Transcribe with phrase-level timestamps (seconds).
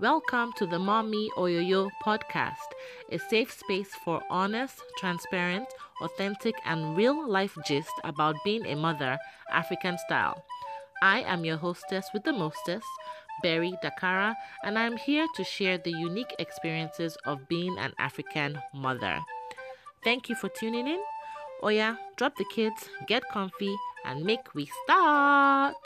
[0.00, 2.72] Welcome to the Mommy Oyoyo podcast,
[3.12, 5.68] a safe space for honest, transparent,
[6.00, 9.18] authentic, and real life gist about being a mother,
[9.52, 10.42] African style.
[11.02, 12.86] I am your hostess with the mostest,
[13.42, 14.34] Berry Dakara,
[14.64, 19.20] and I'm here to share the unique experiences of being an African mother.
[20.02, 21.00] Thank you for tuning in.
[21.62, 23.76] Oya, drop the kids, get comfy,
[24.06, 25.76] and make we start.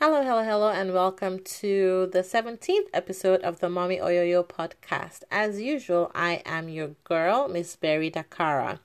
[0.00, 5.22] Hello, hello, hello, and welcome to the 17th episode of the Mommy Oyoyo podcast.
[5.30, 8.80] As usual, I am your girl, Miss Berry Dakara.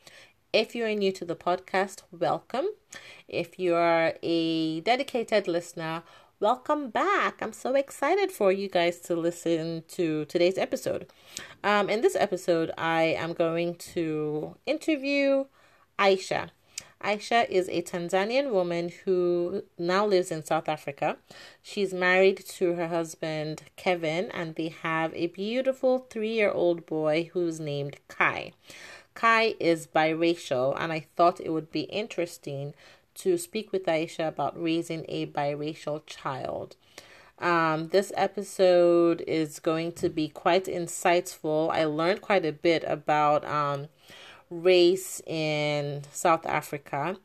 [0.54, 2.68] If you are new to the podcast, welcome.
[3.28, 6.04] If you are a dedicated listener,
[6.40, 7.42] welcome back.
[7.42, 11.12] I'm so excited for you guys to listen to today's episode.
[11.64, 15.46] Um, in this episode, I am going to interview
[15.98, 16.52] Aisha.
[17.04, 21.18] Aisha is a Tanzanian woman who now lives in South Africa.
[21.62, 27.30] She's married to her husband Kevin, and they have a beautiful three year old boy
[27.34, 28.52] who's named Kai.
[29.14, 32.74] Kai is biracial, and I thought it would be interesting
[33.16, 36.76] to speak with Aisha about raising a biracial child.
[37.40, 41.70] Um, this episode is going to be quite insightful.
[41.72, 43.88] I learned quite a bit about um,
[44.50, 47.18] race in South Africa.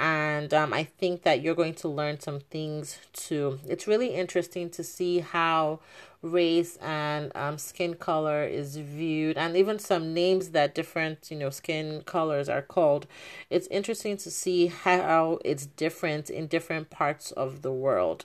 [0.00, 3.58] And um, I think that you're going to learn some things too.
[3.66, 5.80] It's really interesting to see how
[6.22, 11.50] race and um, skin color is viewed, and even some names that different, you know,
[11.50, 13.06] skin colors are called.
[13.50, 18.24] It's interesting to see how it's different in different parts of the world.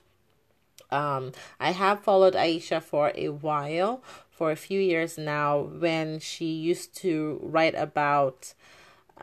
[0.92, 4.04] Um, I have followed Aisha for a while,
[4.34, 8.54] for a few years now when she used to write about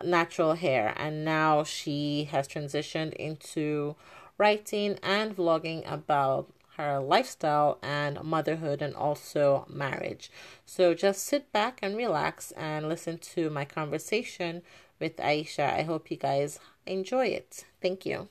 [0.03, 3.97] natural hair and now she has transitioned into
[4.39, 10.31] writing and vlogging about her lifestyle and motherhood and also marriage.
[10.65, 14.63] So just sit back and relax and listen to my conversation
[14.99, 15.75] with Aisha.
[15.75, 17.65] I hope you guys enjoy it.
[17.83, 18.29] Thank you.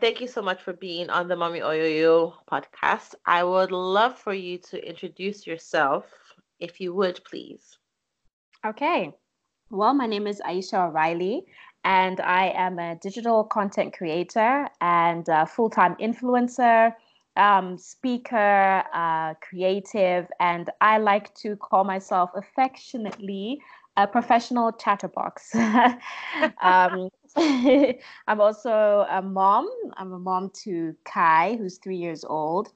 [0.00, 3.16] Thank you so much for being on the Mommy Oyoyo podcast.
[3.26, 6.04] I would love for you to introduce yourself,
[6.60, 7.78] if you would, please.
[8.64, 9.12] Okay.
[9.70, 11.46] Well, my name is Aisha O'Reilly,
[11.82, 16.92] and I am a digital content creator and full time influencer,
[17.36, 23.60] um, speaker, uh, creative, and I like to call myself affectionately
[23.96, 25.52] a professional chatterbox.
[26.62, 27.10] um,
[28.26, 29.70] I'm also a mom.
[29.96, 32.72] I'm a mom to Kai, who's three years old,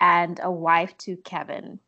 [0.00, 1.80] and a wife to Kevin.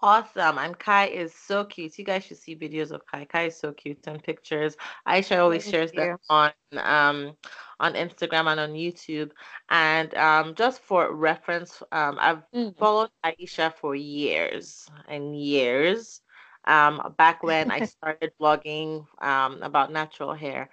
[0.00, 0.58] Awesome.
[0.58, 1.96] And Kai is so cute.
[1.98, 3.24] You guys should see videos of Kai.
[3.26, 4.76] Kai is so cute and pictures.
[5.06, 6.00] Aisha always Thank shares you.
[6.00, 7.36] them on um
[7.78, 9.30] on Instagram and on YouTube.
[9.68, 12.76] And um just for reference, um I've mm.
[12.78, 16.22] followed Aisha for years and years
[16.66, 20.70] um, back when I started blogging um, about natural hair.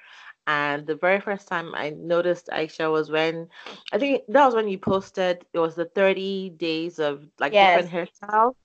[0.48, 3.48] And the very first time I noticed Aisha was when
[3.92, 7.86] I think that was when you posted it was the 30 days of like yes.
[7.86, 8.56] different hairstyles.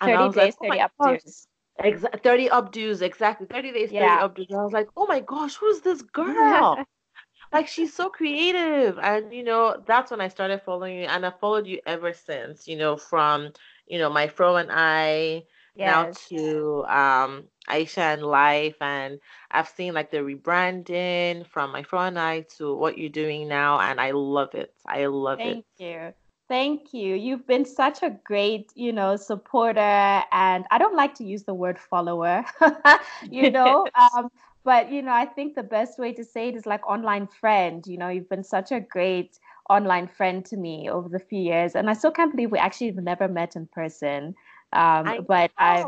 [0.00, 1.46] And 30 days, like, oh 30 updos.
[1.82, 3.46] Exa- 30 updos, exactly.
[3.46, 4.28] 30 days, yeah.
[4.28, 4.54] 30 updos.
[4.58, 6.78] I was like, oh my gosh, who's this girl?
[7.52, 8.98] like she's so creative.
[8.98, 12.66] And you know, that's when I started following you and I followed you ever since,
[12.68, 13.52] you know, from
[13.86, 15.44] you know, my fro and I
[15.80, 19.18] now to um Aisha and Life and
[19.50, 23.80] I've seen like the rebranding from my fro and I to what you're doing now
[23.80, 24.74] and I love it.
[24.86, 25.64] I love Thank it.
[25.78, 26.14] Thank you.
[26.48, 27.14] Thank you.
[27.14, 31.54] You've been such a great, you know, supporter and I don't like to use the
[31.54, 32.44] word follower,
[33.30, 34.28] you know, um,
[34.64, 37.86] but you know, I think the best way to say it is like online friend.
[37.86, 39.38] You know, you've been such a great
[39.70, 42.88] online friend to me over the few years and I still can't believe we actually
[42.88, 44.34] have never met in person.
[44.74, 45.84] Um, I but I,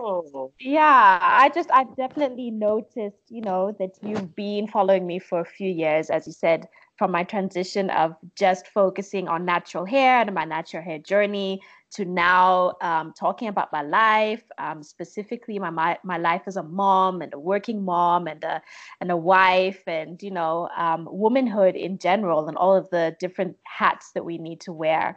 [0.61, 5.45] yeah, I just I've definitely noticed, you know, that you've been following me for a
[5.45, 10.33] few years, as you said, from my transition of just focusing on natural hair and
[10.33, 11.61] my natural hair journey
[11.93, 16.63] to now um, talking about my life, um, specifically my, my my life as a
[16.63, 18.63] mom and a working mom and a
[19.01, 23.57] and a wife and you know um, womanhood in general and all of the different
[23.65, 25.17] hats that we need to wear.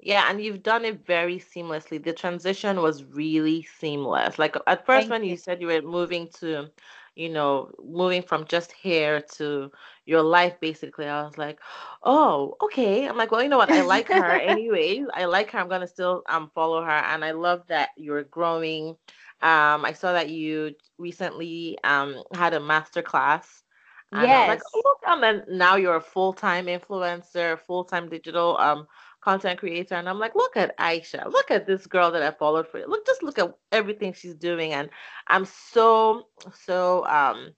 [0.00, 2.02] Yeah, and you've done it very seamlessly.
[2.02, 4.38] The transition was really seamless.
[4.38, 5.30] Like at first, Thank when you.
[5.30, 6.68] you said you were moving to,
[7.14, 9.70] you know, moving from just hair to
[10.06, 11.60] your life, basically, I was like,
[12.02, 13.06] oh, okay.
[13.08, 13.70] I'm like, well, you know what?
[13.70, 15.06] I like her anyways.
[15.14, 15.58] I like her.
[15.58, 18.96] I'm gonna still um follow her, and I love that you're growing.
[19.42, 23.62] Um, I saw that you recently um had a master class
[24.14, 24.34] And yes.
[24.34, 28.56] I'm like, oh, look, and then now you're a full time influencer, full time digital
[28.58, 28.86] um
[29.28, 29.94] content creator.
[29.94, 33.06] And I'm like, look at Aisha, look at this girl that I followed for look,
[33.06, 34.72] just look at everything she's doing.
[34.72, 34.90] And
[35.26, 37.52] I'm so, so um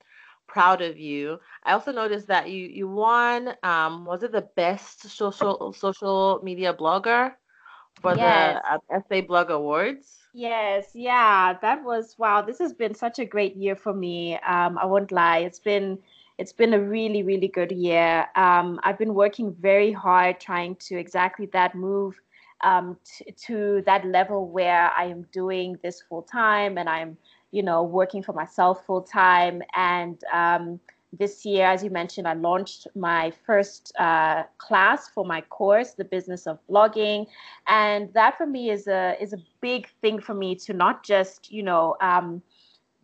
[0.46, 1.38] proud of you.
[1.64, 6.74] I also noticed that you you won um was it the best social social media
[6.74, 7.34] blogger
[8.02, 8.56] for yes.
[8.56, 10.18] the uh, SA Blog Awards?
[10.32, 12.42] Yes, yeah, that was wow.
[12.42, 14.38] This has been such a great year for me.
[14.46, 15.38] Um, I won't lie.
[15.38, 15.98] It's been
[16.40, 18.26] it's been a really really good year.
[18.34, 22.18] Um, I've been working very hard trying to exactly that move
[22.62, 27.18] um, t- to that level where I am doing this full time and I'm
[27.52, 30.80] you know working for myself full time and um,
[31.18, 36.04] this year, as you mentioned, I launched my first uh, class for my course, the
[36.04, 37.26] business of blogging,
[37.66, 41.50] and that for me is a is a big thing for me to not just
[41.50, 42.40] you know um,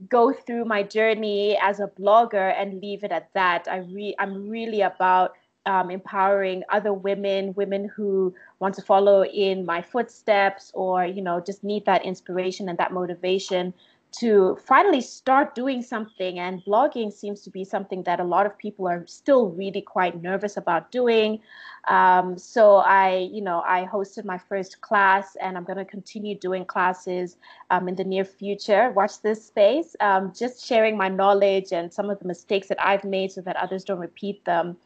[0.08, 3.66] go through my journey as a blogger and leave it at that.
[3.70, 5.34] I re- I'm really about
[5.64, 11.40] um, empowering other women, women who want to follow in my footsteps, or you know
[11.40, 13.74] just need that inspiration and that motivation
[14.12, 16.38] to finally start doing something.
[16.38, 20.22] And blogging seems to be something that a lot of people are still really quite
[20.22, 21.40] nervous about doing.
[21.88, 26.36] Um, so I, you know, I hosted my first class, and I'm going to continue
[26.38, 27.36] doing classes
[27.70, 28.90] um, in the near future.
[28.90, 29.94] Watch this space.
[30.00, 33.56] Um, just sharing my knowledge and some of the mistakes that I've made, so that
[33.56, 34.76] others don't repeat them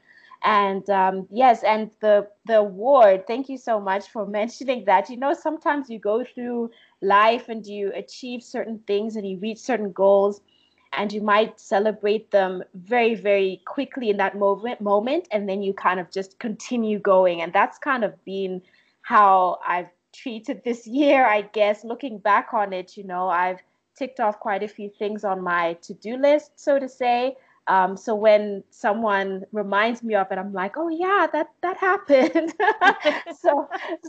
[0.42, 5.10] and um, yes and the the award thank you so much for mentioning that.
[5.10, 6.70] You know sometimes you go through
[7.02, 10.40] life and you achieve certain things and you reach certain goals
[10.92, 15.74] and you might celebrate them very very quickly in that moment moment and then you
[15.74, 17.42] kind of just continue going.
[17.42, 18.62] And that's kind of been
[19.02, 21.84] how i've treated this year i guess.
[21.84, 23.60] Looking back on it you know i've
[23.96, 27.36] ticked off quite a few things on my to-do list so to say
[27.70, 32.52] um, so when someone reminds me of it, I'm like, oh yeah, that that happened.
[33.40, 33.68] so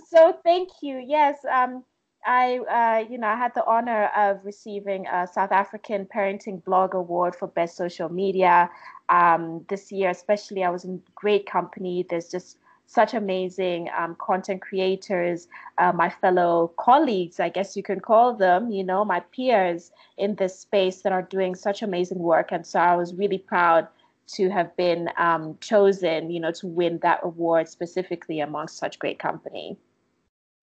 [0.09, 0.97] so thank you.
[0.97, 1.83] Yes, um,
[2.25, 6.95] I uh, you know I had the honor of receiving a South African Parenting Blog
[6.95, 8.67] Award for Best Social Media
[9.09, 10.09] um, this year.
[10.09, 12.03] Especially, I was in great company.
[12.09, 12.57] There's just
[12.91, 15.47] such amazing um, content creators,
[15.77, 20.35] uh, my fellow colleagues, I guess you can call them, you know, my peers in
[20.35, 22.51] this space that are doing such amazing work.
[22.51, 23.87] And so I was really proud
[24.33, 29.19] to have been um, chosen, you know, to win that award specifically amongst such great
[29.19, 29.77] company.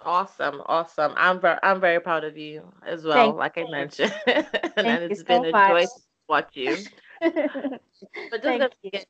[0.02, 1.14] Awesome, awesome.
[1.16, 3.14] I'm very, I'm very proud of you as well.
[3.14, 3.66] Thank like you.
[3.66, 5.70] I mentioned, and it's been a much.
[5.70, 6.76] joy to watch you.
[7.20, 9.06] but just to get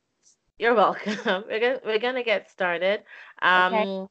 [0.59, 1.15] you're welcome.
[1.49, 3.03] We're gonna we're gonna get started.
[3.41, 4.07] Um, okay.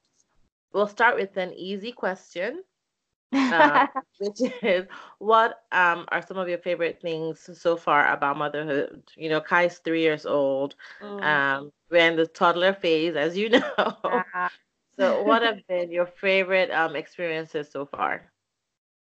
[0.73, 2.65] We'll start with an easy question,
[3.51, 3.83] uh,
[4.19, 4.87] which is,
[5.19, 9.03] what um are some of your favorite things so far about motherhood?
[9.17, 10.77] You know, Kai's three years old.
[11.01, 11.23] Mm.
[11.25, 14.25] Um, we're in the toddler phase, as you know.
[14.99, 18.33] So, what have been your favorite um experiences so far?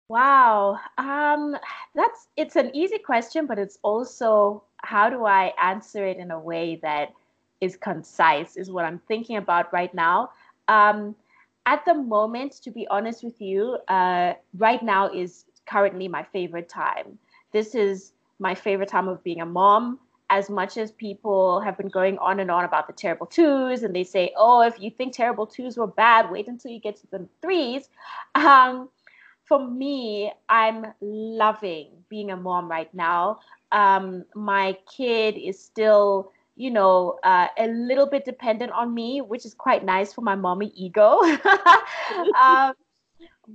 [0.10, 0.80] Wow.
[0.98, 1.56] Um,
[1.96, 6.40] that's it's an easy question, but it's also how do I answer it in a
[6.40, 7.14] way that
[7.62, 10.32] is concise, is what I'm thinking about right now.
[10.68, 11.16] Um,
[11.66, 16.70] at the moment, to be honest with you, uh, right now is currently my favorite
[16.70, 17.20] time.
[17.52, 20.00] This is my favorite time of being a mom.
[20.32, 23.96] As much as people have been going on and on about the terrible twos, and
[23.96, 27.08] they say, oh, if you think terrible twos were bad, wait until you get to
[27.10, 27.90] the threes.
[28.36, 28.90] Um,
[29.46, 33.40] for me, I'm loving being a mom right now.
[33.72, 39.46] Um, my kid is still you know, uh, a little bit dependent on me, which
[39.46, 41.22] is quite nice for my mommy ego.
[42.44, 42.74] um,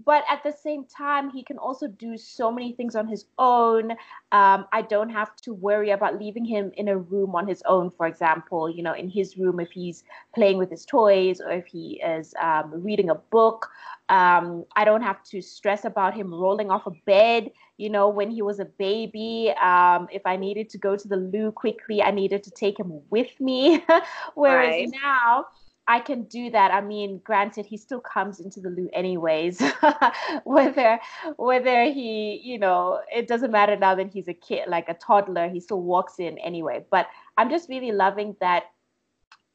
[0.07, 3.91] but at the same time, he can also do so many things on his own.
[4.33, 7.91] Um, I don't have to worry about leaving him in a room on his own,
[7.91, 10.03] for example, you know, in his room if he's
[10.35, 13.69] playing with his toys or if he is um, reading a book.
[14.09, 17.51] Um, I don't have to stress about him rolling off a bed.
[17.77, 21.17] You know, when he was a baby, um, if I needed to go to the
[21.17, 23.85] loo quickly, I needed to take him with me.
[24.35, 24.89] Whereas right.
[25.03, 25.47] now,
[25.87, 26.73] I can do that.
[26.73, 29.61] I mean, granted, he still comes into the loo anyways.
[30.45, 30.99] whether
[31.37, 35.49] whether he, you know, it doesn't matter now that he's a kid, like a toddler,
[35.49, 36.85] he still walks in anyway.
[36.91, 38.65] But I'm just really loving that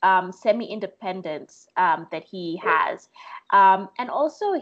[0.04, 3.10] um, semi-independence um, that he has,
[3.52, 4.54] um, and also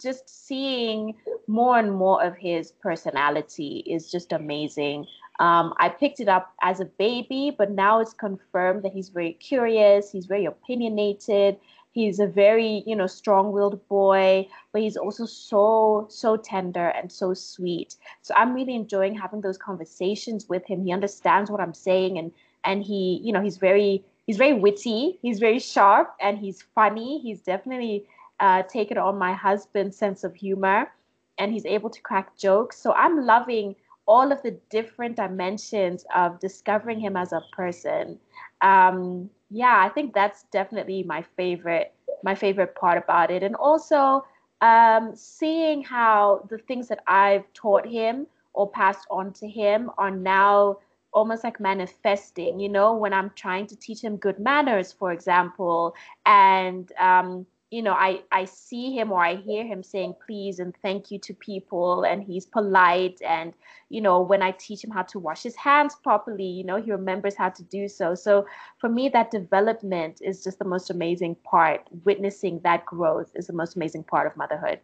[0.00, 1.14] just seeing
[1.46, 5.06] more and more of his personality is just amazing.
[5.40, 9.32] Um, I picked it up as a baby, but now it's confirmed that he's very
[9.34, 11.58] curious, he's very opinionated,
[11.92, 17.34] he's a very you know strong-willed boy but he's also so so tender and so
[17.34, 17.96] sweet.
[18.22, 20.84] So i'm really enjoying having those conversations with him.
[20.84, 22.32] He understands what i'm saying and
[22.64, 27.20] and he you know he's very he's very witty he's very sharp and he's funny.
[27.20, 28.06] He's definitely
[28.42, 30.92] uh, taken on my husband's sense of humor
[31.38, 33.74] and he's able to crack jokes so i'm loving
[34.06, 38.18] all of the different dimensions of discovering him as a person
[38.62, 41.94] um, yeah, I think that's definitely my favorite
[42.24, 44.24] my favorite part about it, and also
[44.60, 50.10] um, seeing how the things that I've taught him or passed on to him are
[50.10, 50.78] now
[51.12, 52.60] almost like manifesting.
[52.60, 55.94] You know, when I'm trying to teach him good manners, for example,
[56.24, 60.76] and um, you know, I, I see him or I hear him saying please and
[60.82, 63.18] thank you to people, and he's polite.
[63.26, 63.54] And,
[63.88, 66.92] you know, when I teach him how to wash his hands properly, you know, he
[66.92, 68.14] remembers how to do so.
[68.14, 71.80] So for me, that development is just the most amazing part.
[72.04, 74.78] Witnessing that growth is the most amazing part of motherhood.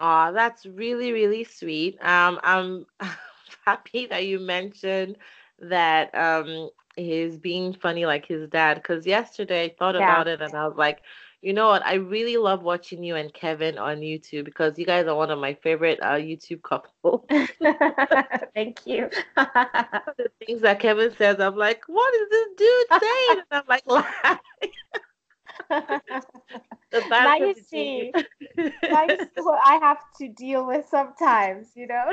[0.00, 1.98] Oh, that's really, really sweet.
[2.00, 2.86] Um, I'm
[3.66, 5.16] happy that you mentioned
[5.58, 10.12] that um, he's being funny like his dad because yesterday I thought yeah.
[10.12, 11.02] about it and I was like,
[11.44, 11.84] you know what?
[11.84, 15.38] I really love watching you and Kevin on YouTube because you guys are one of
[15.38, 17.20] my favorite uh, YouTube couples.
[18.54, 19.10] Thank you.
[19.36, 23.28] the things that Kevin says, I'm like, what is this dude saying?
[23.28, 23.86] And I'm like
[27.10, 28.10] now you see,
[28.56, 32.06] now you see what I have to deal with sometimes, you know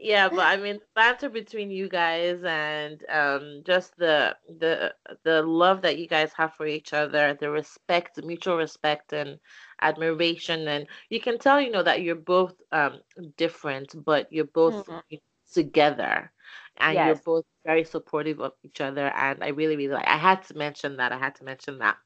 [0.00, 4.92] yeah but i mean banter between you guys and um just the the
[5.24, 9.38] the love that you guys have for each other the respect the mutual respect and
[9.82, 13.00] admiration and you can tell you know that you're both um
[13.36, 15.16] different but you're both mm-hmm.
[15.52, 16.32] together
[16.78, 17.06] and yes.
[17.06, 20.56] you're both very supportive of each other and i really really like i had to
[20.56, 21.96] mention that i had to mention that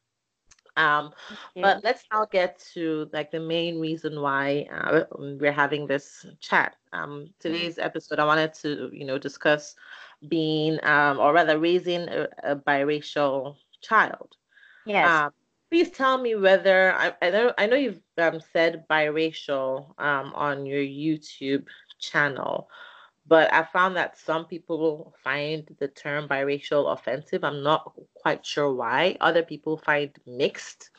[0.76, 1.12] um,
[1.54, 6.76] but let's now get to like the main reason why uh, we're having this chat.
[6.92, 7.26] Um, mm-hmm.
[7.40, 9.74] today's episode, I wanted to you know discuss
[10.28, 14.36] being um, or rather raising a, a biracial child.
[14.86, 15.08] Yes.
[15.08, 15.32] Um,
[15.70, 20.66] please tell me whether I, I know I know you've um, said biracial um, on
[20.66, 21.66] your YouTube
[21.98, 22.68] channel,
[23.26, 27.44] but I found that some people find the term biracial offensive.
[27.44, 29.16] I'm not quite sure why.
[29.20, 30.90] Other people find mixed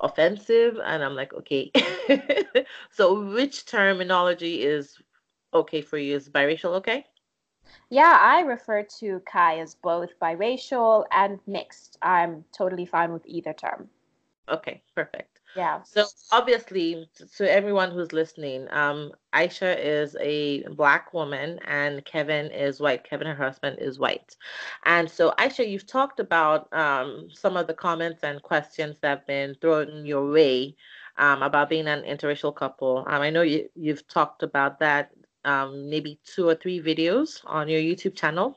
[0.00, 1.70] offensive, and I'm like, okay.
[2.90, 4.96] so, which terminology is
[5.54, 6.16] okay for you?
[6.16, 7.06] Is biracial okay?
[7.90, 11.98] Yeah, I refer to Kai as both biracial and mixed.
[12.02, 13.88] I'm totally fine with either term.
[14.48, 15.39] Okay, perfect.
[15.56, 15.82] Yeah.
[15.82, 22.80] So obviously, to everyone who's listening, um, Aisha is a black woman and Kevin is
[22.80, 23.04] white.
[23.04, 24.36] Kevin, her husband, is white.
[24.84, 29.26] And so, Aisha, you've talked about um, some of the comments and questions that have
[29.26, 30.76] been thrown your way
[31.18, 33.04] um, about being an interracial couple.
[33.08, 35.10] Um, I know you, you've talked about that
[35.44, 38.56] um, maybe two or three videos on your YouTube channel.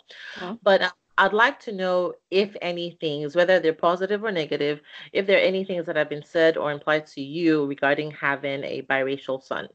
[0.61, 5.25] But uh, I'd like to know if any things, whether they're positive or negative, if
[5.27, 8.81] there are any things that have been said or implied to you regarding having a
[8.83, 9.69] biracial son.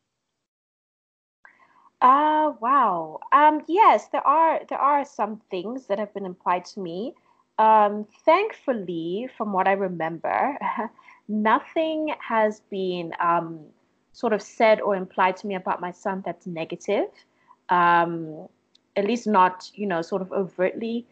[2.01, 3.19] Uh wow.
[3.33, 7.15] Um yes, there are there are some things that have been implied to me.
[7.59, 10.59] Um thankfully, from what I remember,
[11.29, 13.67] nothing has been um
[14.13, 17.09] sort of said or implied to me about my son that's negative.
[17.69, 18.49] Um
[18.97, 21.07] at least not, you know, sort of overtly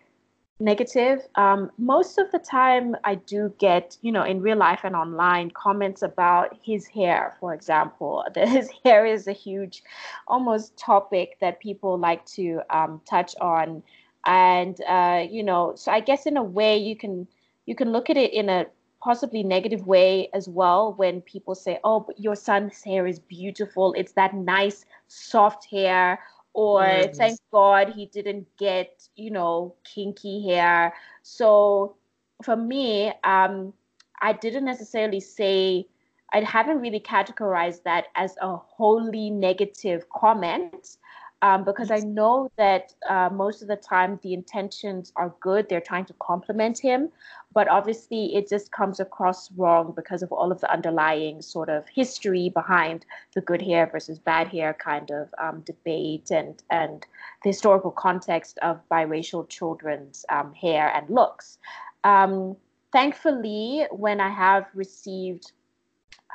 [0.58, 1.26] negative.
[1.34, 5.50] Um, most of the time, I do get, you know, in real life and online
[5.50, 8.24] comments about his hair, for example.
[8.34, 9.82] His hair is a huge,
[10.26, 13.82] almost topic that people like to um, touch on,
[14.24, 17.26] and uh, you know, so I guess in a way you can
[17.66, 18.66] you can look at it in a
[19.02, 23.92] possibly negative way as well when people say, "Oh, but your son's hair is beautiful.
[23.96, 26.18] It's that nice soft hair."
[26.56, 27.14] Or mm.
[27.14, 30.94] thank God he didn't get, you know, kinky hair.
[31.22, 31.96] So
[32.42, 33.74] for me, um,
[34.22, 35.86] I didn't necessarily say,
[36.32, 40.96] I haven't really categorized that as a wholly negative comment
[41.42, 45.68] um, because I know that uh, most of the time the intentions are good.
[45.68, 47.10] They're trying to compliment him,
[47.52, 51.86] but obviously it just comes across wrong because of all of the underlying sort of
[51.88, 57.06] history behind the good hair versus bad hair kind of um, debate and and
[57.42, 61.58] the historical context of biracial children's um, hair and looks.
[62.02, 62.56] Um,
[62.92, 65.52] thankfully, when I have received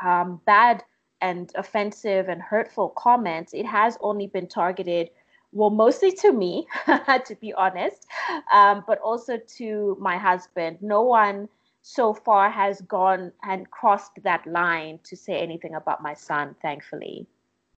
[0.04, 0.84] um, bad
[1.22, 5.10] and offensive and hurtful comments, it has only been targeted,
[5.52, 8.08] well, mostly to me, to be honest,
[8.52, 10.78] um, but also to my husband.
[10.82, 11.48] No one
[11.82, 17.28] so far has gone and crossed that line to say anything about my son, thankfully.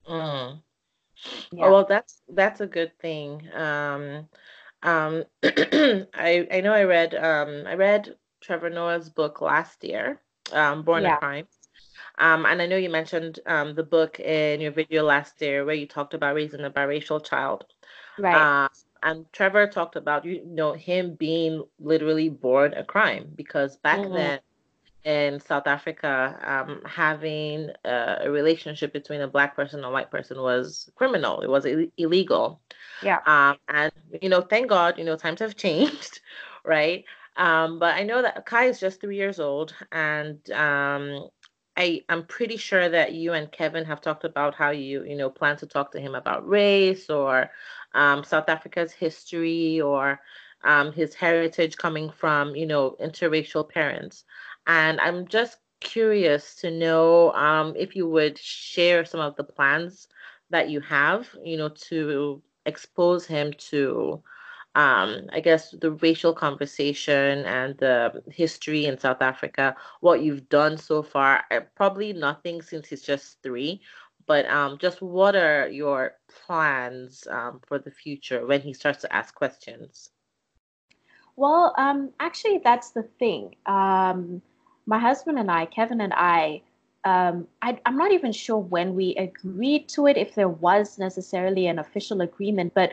[0.08, 0.60] Mm.
[1.52, 1.66] Yeah.
[1.66, 3.42] Oh, well, that's that's a good thing.
[3.54, 4.28] Um,
[4.82, 10.20] um, I I know I read um I read Trevor Noah's book last year,
[10.52, 11.16] um, Born yeah.
[11.16, 11.46] a Crime.
[12.22, 15.74] Um, and I know you mentioned um, the book in your video last year where
[15.74, 17.64] you talked about raising a biracial child.
[18.16, 18.64] Right.
[18.64, 18.68] Uh,
[19.02, 24.14] and Trevor talked about you know him being literally born a crime because back mm-hmm.
[24.14, 24.38] then
[25.04, 30.12] in South Africa, um, having a, a, relationship between a black person and a white
[30.12, 31.40] person was criminal.
[31.40, 32.60] It was Ill- illegal.
[33.02, 33.18] Yeah.
[33.26, 36.20] Um, and you know, thank God, you know, times have changed,
[36.64, 37.04] right?
[37.36, 41.28] Um, but I know that Kai is just three years old, and um,
[41.76, 45.30] I I'm pretty sure that you and Kevin have talked about how you you know
[45.30, 47.50] plan to talk to him about race or
[47.94, 50.20] um, South Africa's history or
[50.64, 54.24] um, his heritage coming from you know interracial parents,
[54.66, 60.08] and I'm just curious to know um, if you would share some of the plans
[60.50, 64.22] that you have you know to expose him to
[64.74, 70.78] um, I guess the racial conversation and the history in South Africa, what you've done
[70.78, 71.44] so far.
[71.50, 73.82] Uh, probably nothing since he's just three,
[74.26, 76.14] but um, just what are your
[76.46, 80.10] plans um, for the future when he starts to ask questions?
[81.36, 83.56] Well, um, actually, that's the thing.
[83.66, 84.40] Um,
[84.86, 86.62] my husband and I, Kevin and I,
[87.04, 91.66] um, I, am not even sure when we agreed to it, if there was necessarily
[91.66, 92.92] an official agreement, but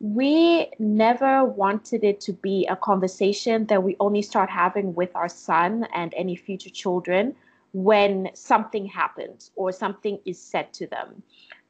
[0.00, 5.28] we never wanted it to be a conversation that we only start having with our
[5.28, 7.34] son and any future children
[7.72, 11.22] when something happens or something is said to them.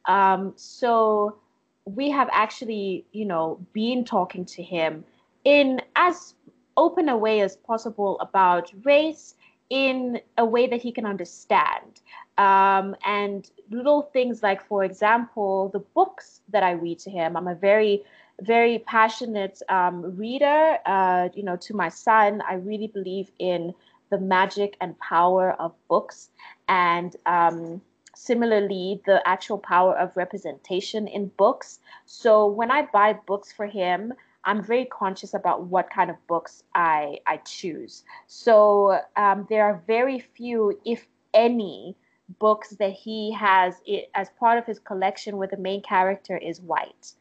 [0.04, 1.38] Um, so
[1.84, 5.04] we have actually, you know, been talking to him
[5.44, 6.34] in as
[6.76, 9.34] open a way as possible about race
[9.70, 12.00] in a way that he can understand.
[12.38, 17.36] Um, and little things like, for example, the books that I read to him.
[17.36, 18.04] I'm a very
[18.40, 20.78] very passionate um, reader.
[20.86, 23.74] Uh, you know, to my son, I really believe in
[24.10, 26.30] the magic and power of books,
[26.68, 27.82] and um,
[28.14, 31.80] similarly, the actual power of representation in books.
[32.06, 34.14] So when I buy books for him,
[34.48, 38.04] I'm very conscious about what kind of books I I choose.
[38.26, 41.94] So um, there are very few, if any,
[42.38, 43.74] books that he has
[44.14, 47.12] as part of his collection where the main character is white.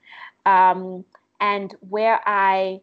[0.46, 1.04] Um,
[1.42, 2.80] and where I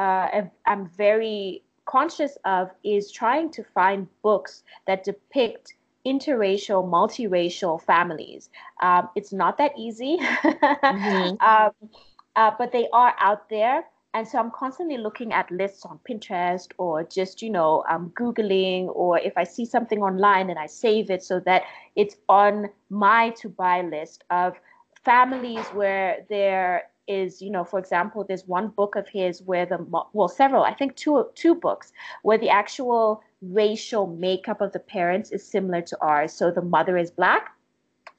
[0.00, 8.50] uh, am very conscious of is trying to find books that depict interracial, multiracial families.
[8.80, 11.36] Um, it's not that easy, mm-hmm.
[11.40, 11.90] um,
[12.36, 13.84] uh, but they are out there.
[14.14, 18.88] And so I'm constantly looking at lists on Pinterest or just, you know, um, Googling,
[18.94, 21.64] or if I see something online and I save it so that
[21.96, 24.58] it's on my to buy list of
[25.04, 29.78] families where there is, you know, for example, there's one book of his where the
[30.14, 35.30] well, several, I think two two books where the actual racial makeup of the parents
[35.30, 36.32] is similar to ours.
[36.32, 37.55] So the mother is black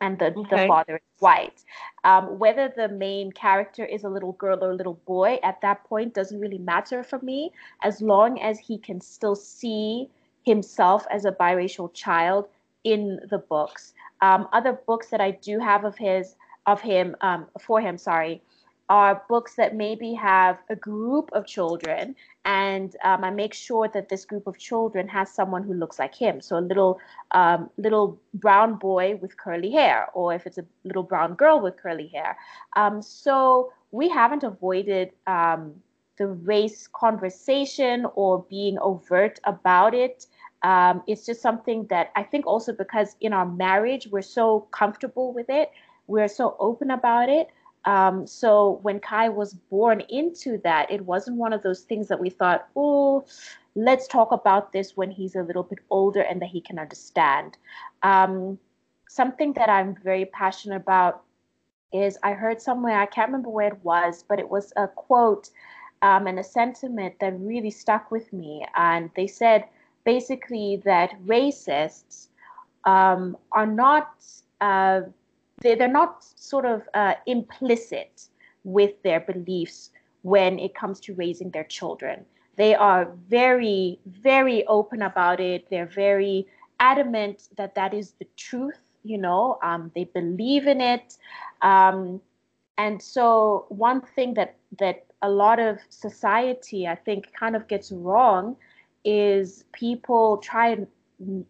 [0.02, 0.64] and the, okay.
[0.64, 1.64] the father is white.
[2.04, 5.84] Um, whether the main character is a little girl or a little boy at that
[5.86, 10.10] point doesn't really matter for me, as long as he can still see
[10.44, 12.48] himself as a biracial child
[12.84, 13.94] in the books.
[14.22, 18.42] Um, other books that I do have of his of him um, for him, sorry,
[18.90, 22.16] are books that maybe have a group of children
[22.48, 26.16] and um, I make sure that this group of children has someone who looks like
[26.16, 26.40] him.
[26.40, 26.98] So a little
[27.32, 31.76] um, little brown boy with curly hair, or if it's a little brown girl with
[31.76, 32.38] curly hair.
[32.78, 35.74] Um, so we haven't avoided um,
[36.18, 40.26] the race conversation or being overt about it.
[40.64, 45.34] Um, it's just something that I think also because in our marriage we're so comfortable
[45.34, 45.72] with it,
[46.08, 47.50] we're so open about it
[47.88, 52.20] um, so when Kai was born into that, it wasn't one of those things that
[52.20, 53.26] we thought, oh,
[53.76, 57.58] let's talk about this when he's a little bit older and that he can understand.
[58.04, 58.60] Um,
[59.08, 61.24] something that I'm very passionate about
[61.94, 65.50] is I heard somewhere, I can't remember where it was, but it was a quote
[66.02, 68.66] um, and a sentiment that really stuck with me.
[68.76, 69.64] And they said
[70.04, 72.28] basically that racists
[72.84, 74.14] um, are not.
[74.60, 75.02] Uh,
[75.62, 78.28] they, they're not sort of uh, implicit
[78.64, 79.92] with their beliefs
[80.22, 82.26] when it comes to raising their children.
[82.58, 85.68] They are very, very open about it.
[85.70, 86.48] They're very
[86.80, 88.80] adamant that that is the truth.
[89.04, 91.18] You know, um, they believe in it.
[91.62, 92.20] Um,
[92.78, 97.92] and so, one thing that that a lot of society, I think, kind of gets
[97.92, 98.56] wrong
[99.06, 101.46] is people try and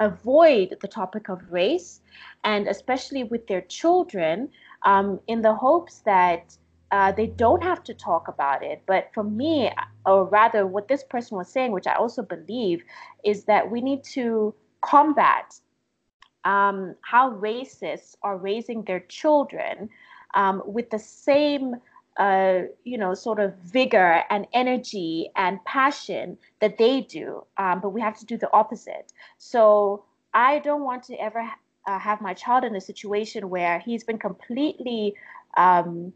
[0.00, 2.00] avoid the topic of race,
[2.44, 4.48] and especially with their children,
[4.84, 6.56] um, in the hopes that
[6.90, 8.82] uh, they don't have to talk about it.
[8.86, 9.70] But for me,
[10.06, 12.82] or rather, what this person was saying, which I also believe,
[13.24, 15.60] is that we need to combat
[16.44, 19.88] um, how racists are raising their children
[20.34, 21.76] um, with the same.
[22.18, 27.90] Uh, you know, sort of vigor and energy and passion that they do, um, but
[27.90, 29.12] we have to do the opposite.
[29.38, 31.48] So I don't want to ever
[31.86, 35.14] uh, have my child in a situation where he's been completely
[35.56, 36.12] um,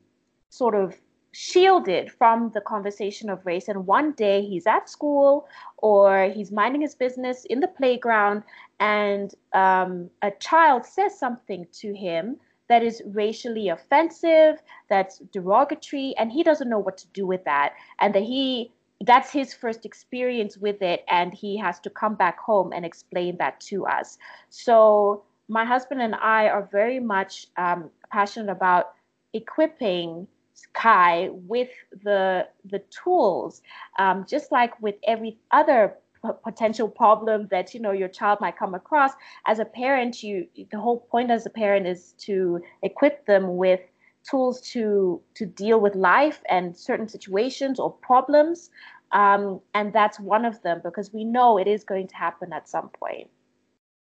[0.51, 1.01] sort of
[1.33, 3.69] shielded from the conversation of race.
[3.69, 8.43] And one day he's at school or he's minding his business in the playground,
[8.79, 12.37] and um, a child says something to him
[12.69, 17.75] that is racially offensive, that's derogatory, and he doesn't know what to do with that.
[18.01, 22.39] And that he that's his first experience with it, and he has to come back
[22.39, 24.19] home and explain that to us.
[24.51, 28.95] So my husband and I are very much um, passionate about
[29.33, 30.27] equipping
[30.73, 31.71] Kai with
[32.03, 33.63] the the tools,
[33.99, 35.97] um, just like with every other
[36.33, 39.13] potential problem that you know your child might come across.
[39.47, 43.81] As a parent, you the whole point as a parent is to equip them with
[44.29, 48.71] tools to to deal with life and certain situations or problems,
[49.13, 52.69] um, and that's one of them because we know it is going to happen at
[52.69, 53.29] some point.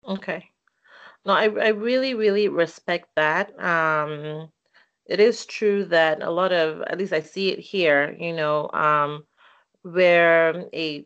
[0.07, 0.49] Okay.
[1.25, 3.57] No, I I really really respect that.
[3.59, 4.49] Um,
[5.11, 8.69] it is true that a lot of, at least I see it here, you know,
[8.71, 9.25] um,
[9.81, 11.05] where a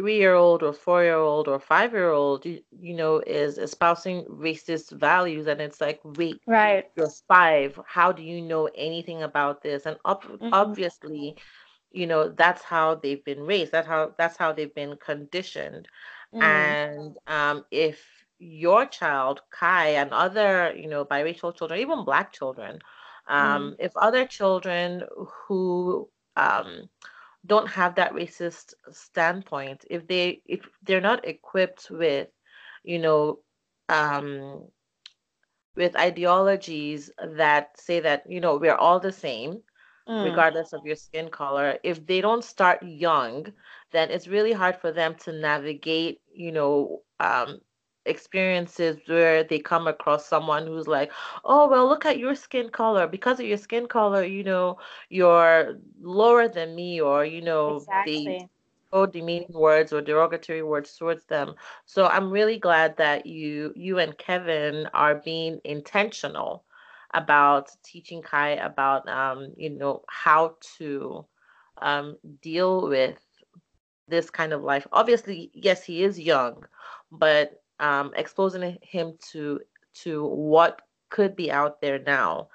[0.00, 6.00] three-year-old or four-year-old or five-year-old, you, you know, is espousing racist values, and it's like,
[6.04, 7.78] wait, right, you're five.
[7.86, 9.84] How do you know anything about this?
[9.84, 10.48] And ob- mm-hmm.
[10.52, 11.36] obviously,
[11.92, 13.72] you know, that's how they've been raised.
[13.72, 15.86] That's how that's how they've been conditioned.
[16.34, 16.42] Mm.
[16.42, 18.02] And um, if
[18.38, 22.78] your child, Kai, and other, you know, biracial children, even black children,
[23.28, 23.76] um, mm.
[23.78, 25.02] If other children
[25.46, 26.88] who um,
[27.46, 32.28] don't have that racist standpoint, if they if they're not equipped with,
[32.84, 33.38] you know,
[33.88, 34.68] um,
[35.76, 39.62] with ideologies that say that you know we're all the same,
[40.08, 40.24] mm.
[40.24, 43.46] regardless of your skin color, if they don't start young,
[43.92, 47.60] then it's really hard for them to navigate, you know, um,
[48.10, 51.12] experiences where they come across someone who's like,
[51.44, 53.06] oh, well, look at your skin color.
[53.08, 54.78] Because of your skin color, you know,
[55.10, 58.38] you're lower than me, or, you know, exactly.
[58.38, 58.48] they
[58.92, 61.54] oh demeaning words or derogatory words towards them.
[61.86, 66.64] So I'm really glad that you you and Kevin are being intentional
[67.14, 71.26] about teaching Kai about um, you know, how to
[71.80, 73.18] um, deal with
[74.08, 74.86] this kind of life.
[74.92, 76.64] Obviously, yes, he is young,
[77.10, 79.60] but um, exposing him to
[79.92, 82.48] to what could be out there now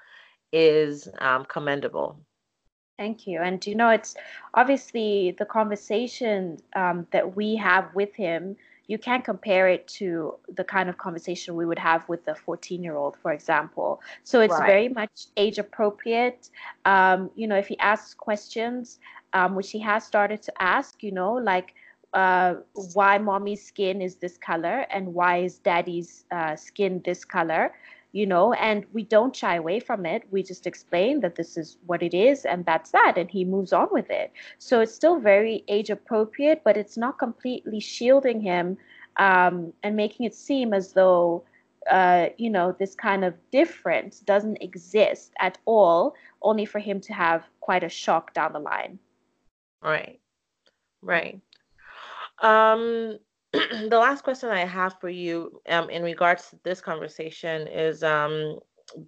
[0.52, 2.18] is um, commendable.
[2.98, 3.40] Thank you.
[3.40, 4.16] And you know, it's
[4.54, 8.56] obviously the conversation um, that we have with him.
[8.88, 12.82] You can't compare it to the kind of conversation we would have with a 14
[12.82, 14.00] year old, for example.
[14.22, 14.66] So it's right.
[14.66, 16.50] very much age appropriate.
[16.84, 18.98] Um, you know, if he asks questions,
[19.32, 21.74] um, which he has started to ask, you know, like,
[22.16, 22.54] uh,
[22.94, 27.74] why mommy's skin is this color and why is daddy's uh, skin this color
[28.12, 30.22] you know and we don't shy away from it.
[30.30, 33.74] We just explain that this is what it is and that's that and he moves
[33.74, 34.32] on with it.
[34.58, 38.78] So it's still very age appropriate but it's not completely shielding him
[39.18, 41.44] um, and making it seem as though
[41.90, 47.12] uh, you know this kind of difference doesn't exist at all only for him to
[47.12, 48.98] have quite a shock down the line.
[49.82, 50.18] Right.
[51.02, 51.42] Right
[52.42, 53.18] um,
[53.52, 58.58] the last question I have for you um, in regards to this conversation is um,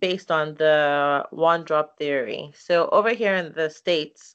[0.01, 2.53] based on the one drop theory.
[2.55, 4.35] So, over here in the States,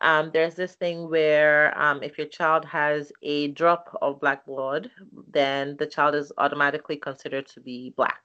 [0.00, 4.90] um, there's this thing where um, if your child has a drop of black blood,
[5.30, 8.22] then the child is automatically considered to be black.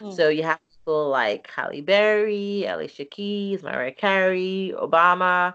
[0.00, 0.14] Mm.
[0.16, 5.54] So, you have people like Halle Berry, Alicia Keys, Mariah Carey, Obama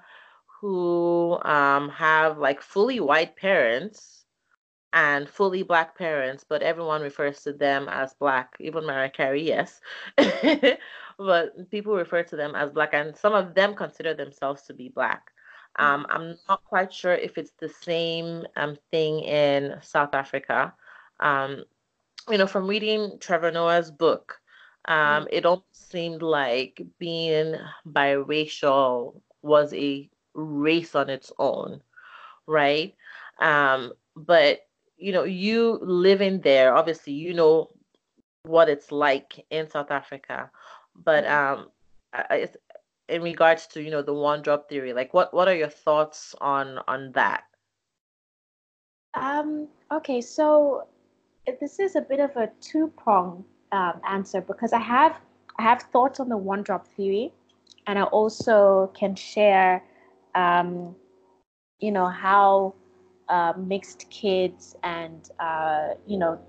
[0.60, 4.26] who um, have like fully white parents
[4.93, 9.80] and fully black parents, but everyone refers to them as black, even Mariah Carey, yes.
[11.17, 14.89] but people refer to them as black, and some of them consider themselves to be
[14.89, 15.32] black.
[15.78, 20.74] Um, I'm not quite sure if it's the same um, thing in South Africa.
[21.20, 21.65] Um,
[22.30, 24.39] you know, from reading Trevor Noah's book,
[24.88, 25.28] um, mm.
[25.32, 27.56] it almost seemed like being
[27.88, 31.82] biracial was a race on its own,
[32.45, 32.95] right?
[33.39, 34.62] Um, but
[34.97, 37.69] you know, you living there, obviously, you know
[38.43, 40.50] what it's like in South Africa.
[40.95, 41.62] But mm-hmm.
[42.32, 42.47] um,
[43.10, 46.34] in regards to you know the one drop theory, like what what are your thoughts
[46.39, 47.43] on on that?
[49.13, 49.67] Um.
[49.91, 50.21] Okay.
[50.21, 50.88] So
[51.60, 55.19] this is a bit of a two prong um, answer because I have
[55.58, 57.34] I have thoughts on the one drop theory,
[57.88, 59.84] and I also can share,
[60.38, 60.95] um,
[61.80, 62.73] you know how
[63.30, 66.39] uh, mixed kids and uh, you know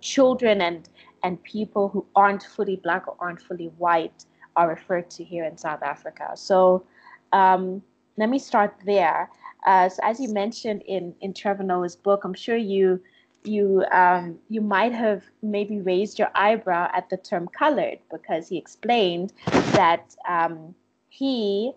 [0.00, 0.88] children and
[1.24, 5.56] and people who aren't fully black or aren't fully white are referred to here in
[5.56, 6.32] South Africa.
[6.34, 6.84] So
[7.32, 7.82] um,
[8.18, 9.30] let me start there.
[9.66, 13.00] Uh, so as you mentioned in in Trevor Noah's book, I'm sure you
[13.44, 18.58] you um, you might have maybe raised your eyebrow at the term colored because he
[18.58, 19.32] explained
[19.72, 20.74] that um,
[21.08, 21.72] he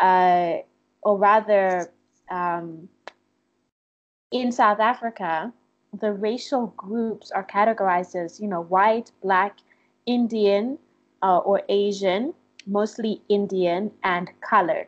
[0.00, 0.58] uh,
[1.02, 1.92] or rather
[2.30, 2.88] um,
[4.30, 5.52] in South Africa,
[6.00, 9.58] the racial groups are categorized as, you know, white, black,
[10.06, 10.78] Indian,
[11.22, 12.32] uh, or Asian,
[12.66, 14.86] mostly Indian, and colored.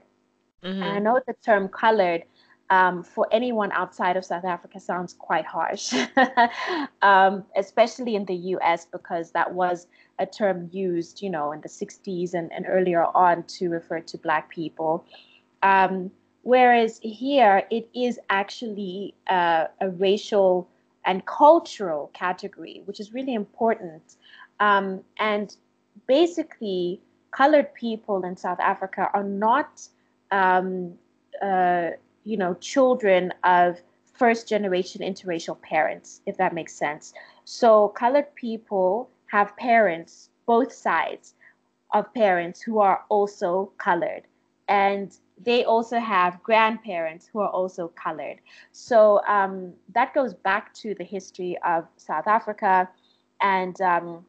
[0.65, 0.83] Mm-hmm.
[0.83, 2.25] And I know the term colored
[2.71, 5.93] um, for anyone outside of South Africa sounds quite harsh,
[7.03, 9.87] um, especially in the US, because that was
[10.19, 14.19] a term used, you know, in the 60s and, and earlier on to refer to
[14.19, 15.05] Black people.
[15.65, 16.13] Um,
[16.45, 20.69] Whereas here, it is actually uh, a racial
[21.07, 24.17] and cultural category, which is really important.
[24.61, 25.57] Um, and
[26.07, 27.01] basically,
[27.31, 29.89] colored people in South Africa are not,
[30.31, 30.93] um,
[31.41, 31.93] uh,
[32.25, 33.81] you know, children of
[34.13, 37.15] first generation interracial parents, if that makes sense.
[37.47, 41.35] So, colored people have parents, both sides
[41.95, 44.25] of parents, who are also colored.
[44.69, 48.41] And they also have grandparents who are also colored.
[48.73, 52.89] So um, that goes back to the history of South Africa,
[53.41, 54.25] and um,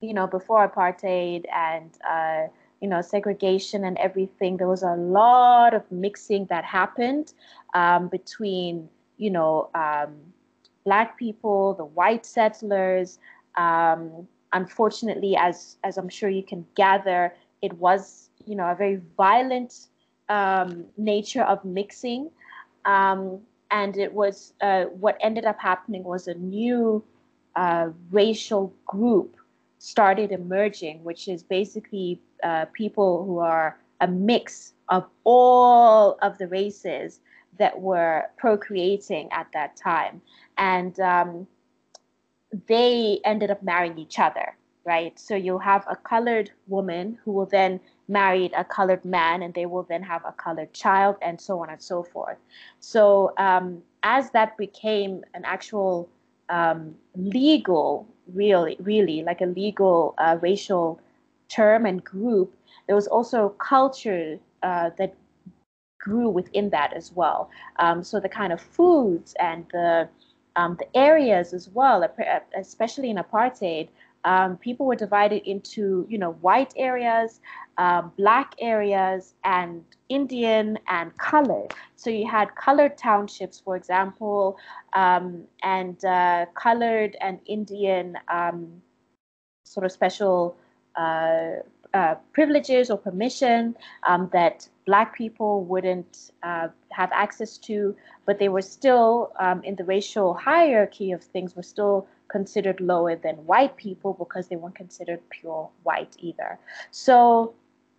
[0.00, 2.46] you know before apartheid and uh,
[2.80, 4.56] you know segregation and everything.
[4.56, 7.32] There was a lot of mixing that happened
[7.74, 10.14] um, between you know um,
[10.84, 13.18] black people, the white settlers.
[13.56, 19.00] Um, unfortunately, as as I'm sure you can gather, it was you know a very
[19.16, 19.88] violent
[20.28, 22.30] um, nature of mixing.
[22.84, 27.04] Um, and it was uh, what ended up happening was a new
[27.56, 29.36] uh, racial group
[29.78, 36.46] started emerging, which is basically uh, people who are a mix of all of the
[36.48, 37.20] races
[37.58, 40.20] that were procreating at that time.
[40.56, 41.46] And um,
[42.66, 45.18] they ended up marrying each other, right?
[45.18, 49.66] So you'll have a colored woman who will then married a colored man and they
[49.66, 52.38] will then have a colored child and so on and so forth.
[52.80, 56.08] So um, as that became an actual
[56.48, 61.00] um, legal, really, really like a legal uh, racial
[61.48, 62.54] term and group,
[62.86, 65.14] there was also culture uh, that
[66.00, 67.50] grew within that as well.
[67.78, 70.08] Um, so the kind of foods and the
[70.56, 72.04] um, the areas as well,
[72.58, 73.88] especially in apartheid,
[74.24, 77.40] um, people were divided into you know white areas
[77.78, 84.58] um, black areas and indian and colored so you had colored townships for example
[84.94, 88.82] um, and uh, colored and indian um,
[89.64, 90.56] sort of special
[90.96, 91.60] uh,
[91.94, 93.74] uh, privileges or permission
[94.06, 99.74] um, that black people wouldn't uh, have access to, but they were still um, in
[99.76, 104.74] the racial hierarchy of things were still considered lower than white people because they weren't
[104.74, 106.58] considered pure white either.
[106.90, 107.54] So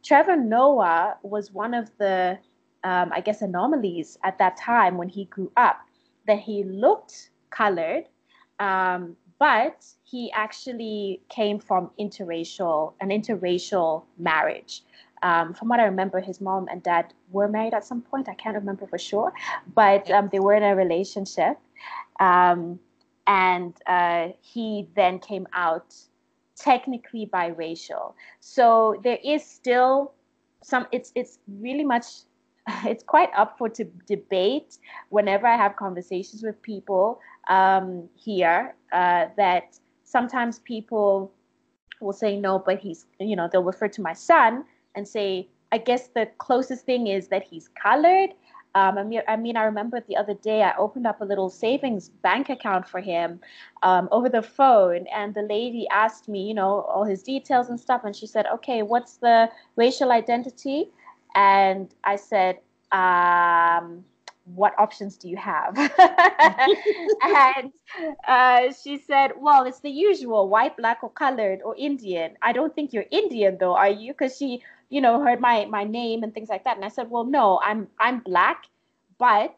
[0.10, 2.40] Trevor Noah was one of the,
[2.84, 5.82] um, I guess, anomalies at that time when he grew up,
[6.26, 8.06] that he looked colored,
[8.60, 14.82] um, but he actually came from interracial, an interracial marriage.
[15.22, 18.28] Um, from what I remember, his mom and dad were married at some point.
[18.30, 19.32] I can't remember for sure,
[19.76, 21.60] but um, they were in a relationship.
[22.20, 22.80] Um,
[23.28, 25.94] and uh, he then came out
[26.60, 28.14] technically biracial.
[28.40, 30.14] So there is still
[30.62, 30.88] some.
[30.92, 32.06] It's it's really much.
[32.86, 34.78] It's quite up for to debate
[35.10, 37.20] whenever I have conversations with people
[37.50, 38.76] um, here.
[38.92, 41.32] Uh, that sometimes people
[42.02, 45.78] will say no, but he's you know they'll refer to my son and say I
[45.78, 48.32] guess the closest thing is that he's colored
[48.76, 51.50] um, I mean, I mean, I remember the other day I opened up a little
[51.50, 53.40] savings bank account for him
[53.84, 57.80] um, over the phone, and the lady asked me, you know, all his details and
[57.80, 60.90] stuff, and she said, "Okay, what's the racial identity?"
[61.36, 62.60] And I said,
[62.92, 64.04] um,
[64.56, 65.78] what options do you have?
[66.00, 67.72] and
[68.28, 72.36] uh, she said, well, it's the usual white, black, or colored, or Indian.
[72.42, 74.14] I don't think you're Indian though, are you?
[74.14, 76.76] Because she, you know, heard my my name and things like that.
[76.76, 78.66] And I said, well, no, I'm I'm black,
[79.18, 79.56] but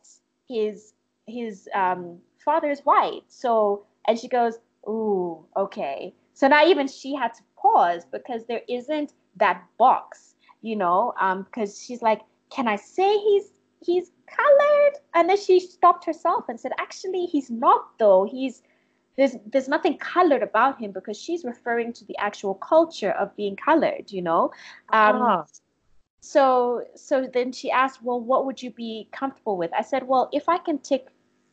[0.47, 0.93] his
[1.27, 3.23] his um, father is white.
[3.27, 6.13] So, and she goes, ooh, okay.
[6.33, 11.43] So now even she had to pause because there isn't that box, you know, um,
[11.43, 14.93] because she's like, can I say he's he's colored?
[15.13, 18.27] And then she stopped herself and said, actually, he's not though.
[18.29, 18.63] He's
[19.17, 23.55] there's there's nothing colored about him because she's referring to the actual culture of being
[23.55, 24.51] colored, you know.
[24.91, 25.45] Um, ah.
[26.21, 29.71] So so then she asked, well, what would you be comfortable with?
[29.73, 31.07] I said, well, if I can tick,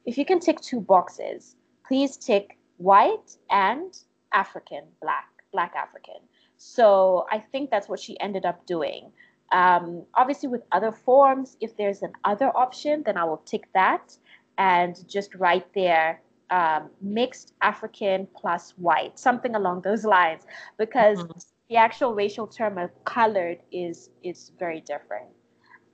[0.04, 3.98] if you can tick two boxes, please tick white and
[4.32, 6.20] African, black, black African.
[6.58, 9.10] So I think that's what she ended up doing.
[9.52, 14.16] Um, obviously, with other forms, if there's an other option, then I will tick that
[14.58, 20.42] and just write there um, mixed African plus white, something along those lines,
[20.78, 21.38] because mm-hmm.
[21.68, 25.28] the actual racial term of colored is is very different.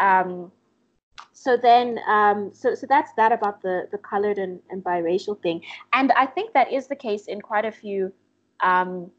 [0.00, 0.52] Um,
[1.32, 5.62] so then, um, so so that's that about the the colored and, and biracial thing,
[5.92, 8.12] and I think that is the case in quite a few
[8.62, 9.10] um,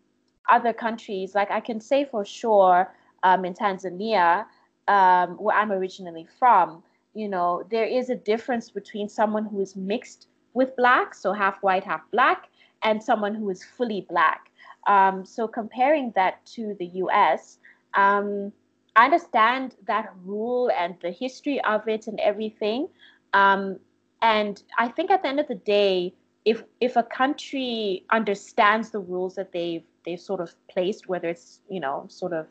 [0.49, 1.35] other countries.
[1.35, 2.93] Like I can say for sure
[3.23, 4.45] um, in Tanzania,
[4.87, 9.75] um, where I'm originally from, you know, there is a difference between someone who is
[9.75, 12.49] mixed with black, so half white, half black,
[12.81, 14.49] and someone who is fully black.
[14.87, 17.59] Um, so comparing that to the US,
[17.93, 18.51] um,
[18.95, 22.87] I understand that rule and the history of it and everything.
[23.33, 23.79] Um,
[24.21, 26.13] and I think at the end of the day,
[26.45, 31.59] if if a country understands the rules that they've they've sort of placed, whether it's
[31.69, 32.47] you know sort of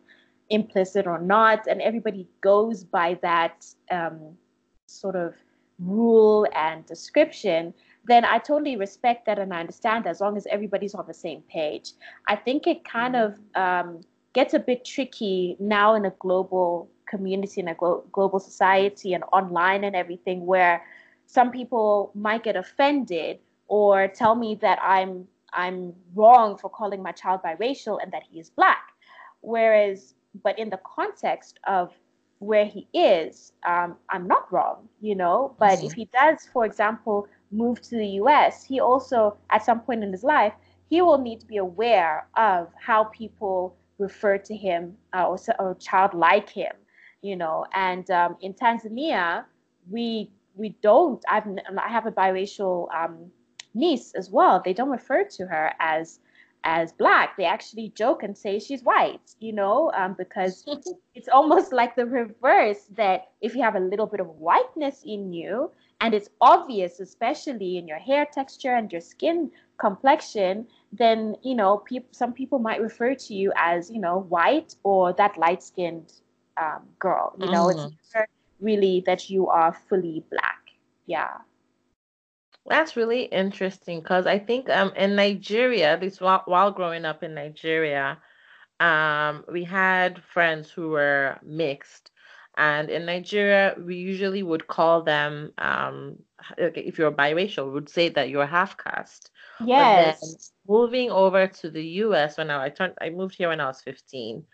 [0.50, 4.36] implicit or not, and everybody goes by that um,
[4.86, 5.34] sort of
[5.78, 7.72] rule and description,
[8.06, 11.42] then I totally respect that and I understand as long as everybody's on the same
[11.42, 11.92] page.
[12.28, 14.00] I think it kind of um,
[14.34, 19.24] gets a bit tricky now in a global community, in a glo- global society, and
[19.32, 20.84] online and everything, where
[21.26, 23.38] some people might get offended
[23.68, 28.40] or tell me that I'm I'm wrong for calling my child biracial and that he
[28.40, 28.92] is black.
[29.40, 31.92] Whereas but in the context of
[32.40, 35.54] where he is, um, I'm not wrong, you know.
[35.58, 35.86] But mm-hmm.
[35.86, 40.10] if he does, for example, move to the US, he also, at some point in
[40.12, 40.52] his life,
[40.90, 45.70] he will need to be aware of how people refer to him uh, or, or
[45.72, 46.72] a child like him,
[47.22, 47.66] you know.
[47.72, 49.44] And um, in Tanzania,
[49.90, 51.22] we we don't.
[51.28, 51.46] I've
[51.78, 53.30] I have a biracial um,
[53.74, 54.62] niece as well.
[54.64, 56.20] They don't refer to her as
[56.64, 57.36] as black.
[57.36, 60.64] They actually joke and say she's white, you know, um, because
[61.14, 65.32] it's almost like the reverse that if you have a little bit of whiteness in
[65.32, 65.70] you
[66.04, 71.78] and it's obvious, especially in your hair texture and your skin complexion, then, you know,
[71.78, 76.12] pe- some people might refer to you as, you know, white or that light skinned
[76.60, 77.32] um, girl.
[77.38, 77.86] You know, mm.
[77.86, 78.28] it's never
[78.60, 80.60] really that you are fully black.
[81.06, 81.38] Yeah.
[82.66, 87.22] That's really interesting because I think um in Nigeria, at least while, while growing up
[87.22, 88.18] in Nigeria,
[88.78, 92.10] um we had friends who were mixed,
[92.56, 96.18] and in Nigeria we usually would call them um
[96.56, 99.30] if you're biracial, would say that you're half caste.
[99.64, 100.52] Yes.
[100.66, 102.38] moving over to the U.S.
[102.38, 104.44] when I, I turned, I moved here when I was 15,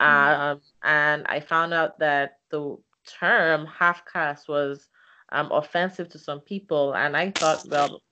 [0.00, 0.04] mm.
[0.04, 4.88] um, and I found out that the term half caste was
[5.30, 6.94] um, offensive to some people.
[6.94, 8.02] And I thought, well,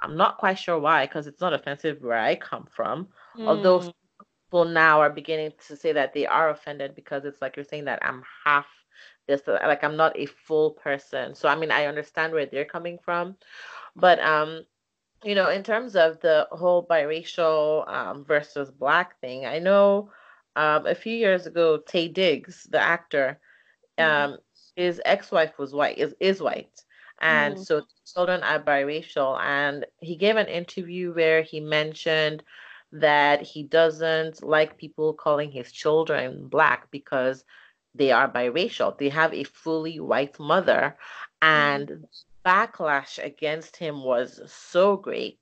[0.00, 3.08] I'm not quite sure why, because it's not offensive where I come from.
[3.36, 3.46] Mm.
[3.46, 3.92] Although
[4.46, 7.84] people now are beginning to say that they are offended because it's like you're saying
[7.84, 8.66] that I'm half
[9.26, 11.34] this, like I'm not a full person.
[11.34, 13.36] So I mean, I understand where they're coming from,
[13.96, 14.64] but um,
[15.24, 20.10] you know, in terms of the whole biracial um, versus black thing, I know
[20.56, 23.38] um, a few years ago, Taye Diggs, the actor,
[23.98, 24.32] mm-hmm.
[24.32, 24.38] um,
[24.76, 26.82] his ex-wife was white is, is white
[27.22, 27.64] and mm.
[27.64, 27.82] so
[28.12, 32.42] children are biracial and he gave an interview where he mentioned
[32.90, 37.44] that he doesn't like people calling his children black because
[37.94, 40.96] they are biracial they have a fully white mother
[41.40, 42.04] and mm.
[42.44, 45.38] backlash against him was so great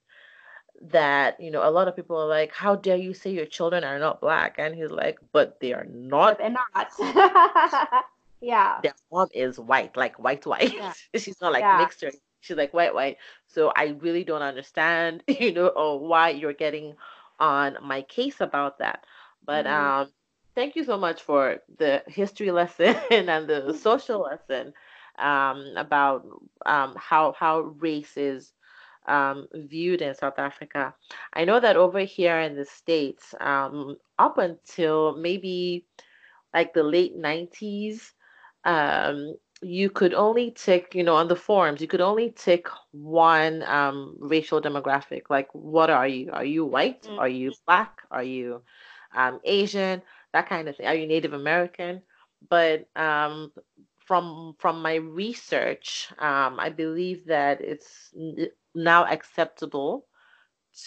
[0.81, 3.85] that you know a lot of people are like how dare you say your children
[3.85, 6.91] are not black and he's like but they are not they're not
[8.41, 8.81] Yeah.
[8.83, 10.73] Their mom is white, like white white.
[10.75, 10.93] Yeah.
[11.17, 11.79] She's not like yeah.
[11.79, 13.19] mixed or she's like white white.
[13.47, 16.95] So I really don't understand, you know, or why you're getting
[17.39, 19.05] on my case about that.
[19.45, 20.01] But mm-hmm.
[20.03, 20.13] um
[20.55, 24.73] thank you so much for the history lesson and the social lesson.
[25.19, 26.25] um, about
[26.67, 28.53] um, how how race is
[29.07, 30.95] um, viewed in South Africa.
[31.35, 35.87] I know that over here in the States, um, up until maybe
[36.55, 38.15] like the late 90s,
[38.65, 43.63] um, you could only tick, you know, on the forums, you could only tick one
[43.65, 45.23] um, racial demographic.
[45.31, 46.31] Like, what are you?
[46.33, 47.09] Are you white?
[47.09, 47.19] Mm.
[47.19, 48.03] Are you black?
[48.11, 48.63] Are you
[49.15, 50.03] um, Asian?
[50.33, 50.87] That kind of thing.
[50.87, 52.03] Are you Native American?
[52.49, 53.53] But um,
[54.07, 58.15] from from my research, um, I believe that it's
[58.75, 60.07] now acceptable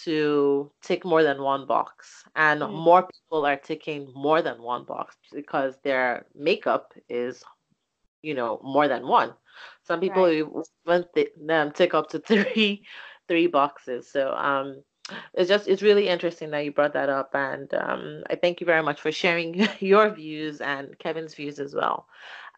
[0.04, 2.72] to tick more than one box and mm.
[2.72, 7.44] more people are ticking more than one box because their makeup is
[8.22, 9.34] you know more than one
[9.86, 10.24] some people
[10.86, 11.04] right.
[11.14, 12.82] th- them tick up to three
[13.28, 14.82] three boxes so um
[15.34, 18.66] it's just it's really interesting that you brought that up and um, i thank you
[18.66, 22.06] very much for sharing your views and kevin's views as well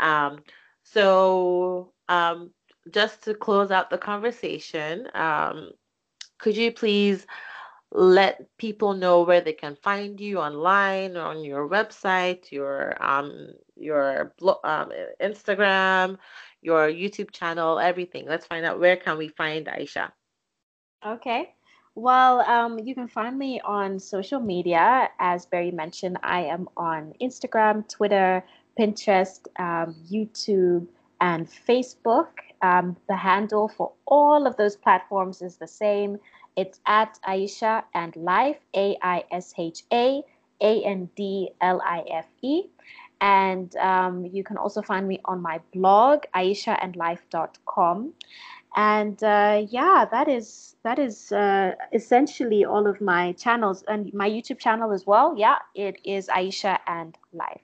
[0.01, 0.39] um,
[0.83, 2.51] so um,
[2.91, 5.71] just to close out the conversation um,
[6.39, 7.27] could you please
[7.93, 14.35] let people know where they can find you online on your website, your um your
[14.39, 16.19] blog, um, Instagram,
[16.63, 18.27] your YouTube channel, everything.
[18.27, 20.13] Let's find out where can we find Aisha.
[21.05, 21.56] Okay.
[21.97, 25.09] Well, um, you can find me on social media.
[25.19, 28.45] As Barry mentioned, I am on Instagram, Twitter,
[28.79, 30.87] Pinterest, um, YouTube,
[31.23, 32.29] and Facebook.
[32.61, 36.19] Um, the handle for all of those platforms is the same.
[36.55, 40.23] It's at Aisha and Life, A I S H A
[40.61, 42.65] A N D L I F E.
[43.23, 48.13] And um, you can also find me on my blog, aishaandlife.com.
[48.77, 54.29] And uh, yeah, that is that is uh, essentially all of my channels and my
[54.31, 55.35] YouTube channel as well.
[55.37, 57.63] Yeah, it is Aisha and Life.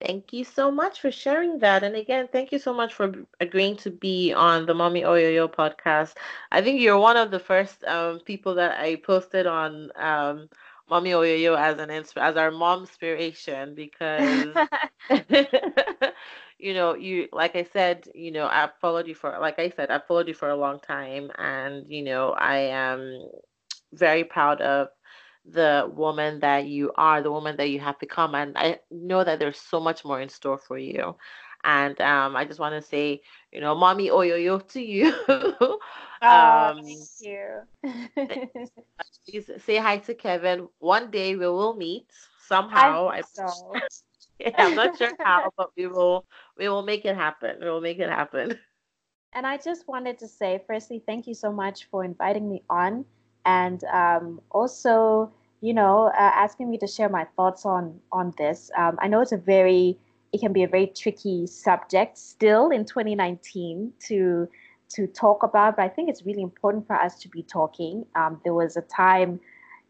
[0.00, 1.82] Thank you so much for sharing that.
[1.82, 6.16] And again, thank you so much for agreeing to be on the Mommy Oyoyo podcast.
[6.50, 10.48] I think you're one of the first um, people that I posted on um,
[10.88, 14.58] Mommy Oyoyo as an insp- as our mom inspiration because
[16.60, 19.90] you know, you like I said, you know, I've followed you for like I said,
[19.90, 23.28] I've followed you for a long time and you know, I am
[23.92, 24.88] very proud of
[25.44, 28.34] the woman that you are, the woman that you have become.
[28.34, 31.16] And I know that there's so much more in store for you.
[31.64, 35.12] And um, I just want to say, you know, mommy oyoyo to you.
[36.28, 37.62] um, thank you.
[39.28, 40.68] please say hi to Kevin.
[40.78, 42.06] One day we will meet
[42.38, 43.08] somehow.
[43.08, 43.84] I so.
[44.40, 46.26] Yeah, I'm not sure how, but we will
[46.56, 47.58] we will make it happen.
[47.60, 48.58] We will make it happen.
[49.32, 53.04] And I just wanted to say, firstly, thank you so much for inviting me on
[53.44, 58.70] and um, also you know uh, asking me to share my thoughts on on this
[58.76, 59.98] um, i know it's a very
[60.32, 64.48] it can be a very tricky subject still in 2019 to
[64.88, 68.40] to talk about but i think it's really important for us to be talking um,
[68.44, 69.40] there was a time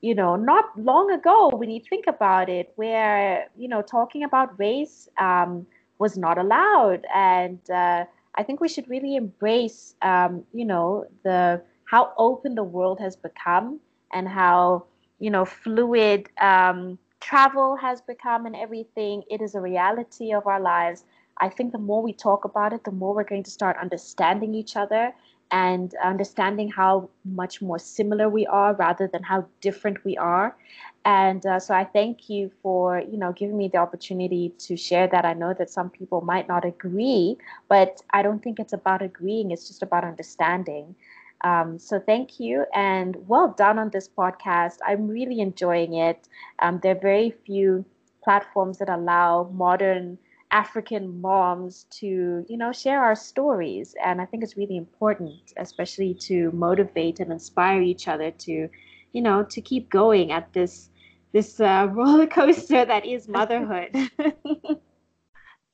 [0.01, 4.59] you know not long ago when you think about it where you know talking about
[4.59, 5.67] race um,
[5.99, 7.07] was not allowed.
[7.15, 8.05] And uh,
[8.37, 13.17] i think we should really embrace um, you know the how open the world has
[13.17, 13.81] become
[14.13, 14.85] and how
[15.19, 19.23] you know fluid um, travel has become and everything.
[19.31, 21.05] It is a reality of our lives.
[21.39, 24.55] I think the more we talk about it the more we're going to start understanding
[24.55, 25.13] each other
[25.51, 30.57] and understanding how much more similar we are rather than how different we are
[31.05, 35.07] and uh, so i thank you for you know giving me the opportunity to share
[35.09, 37.37] that i know that some people might not agree
[37.69, 40.95] but i don't think it's about agreeing it's just about understanding
[41.43, 44.79] um, so thank you and well done on this podcast.
[44.87, 46.29] I'm really enjoying it.
[46.59, 47.85] Um, there are very few
[48.23, 50.19] platforms that allow modern
[50.51, 56.15] African moms to, you know, share our stories, and I think it's really important, especially
[56.29, 58.69] to motivate and inspire each other to,
[59.13, 60.91] you know, to keep going at this
[61.33, 63.97] this uh, roller coaster that is motherhood.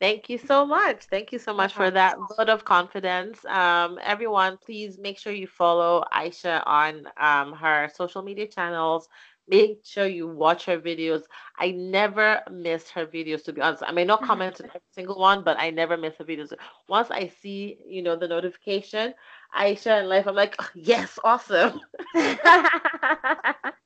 [0.00, 1.04] Thank you so much.
[1.04, 3.42] Thank you so much for that vote of confidence.
[3.46, 9.08] Um, everyone, please make sure you follow Aisha on um, her social media channels.
[9.48, 11.22] Make sure you watch her videos.
[11.58, 13.82] I never miss her videos, to be honest.
[13.86, 14.26] I may not mm-hmm.
[14.26, 16.52] comment on every single one, but I never miss her videos.
[16.88, 19.14] Once I see, you know, the notification,
[19.56, 21.80] Aisha and Life, I'm like, oh, yes, awesome.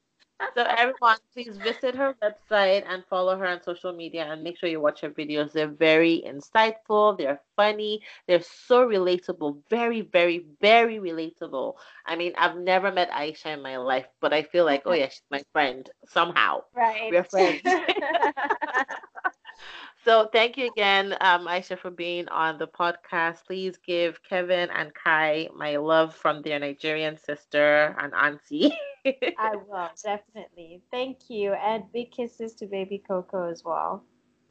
[0.55, 4.69] so everyone, please visit her website and follow her on social media and make sure
[4.69, 5.53] you watch her videos.
[5.53, 11.75] They're very insightful, they're funny, they're so relatable, very, very, very relatable.
[12.07, 15.09] I mean, I've never met Aisha in my life, but I feel like, oh yeah,
[15.09, 16.63] she's my friend somehow.
[16.75, 17.11] Right.
[17.11, 17.61] We're friends.
[20.05, 23.45] So thank you again, um, Aisha, for being on the podcast.
[23.47, 28.73] Please give Kevin and Kai my love from their Nigerian sister and auntie.
[29.07, 30.83] I will definitely.
[30.91, 34.05] Thank you, and big kisses to baby Coco as well.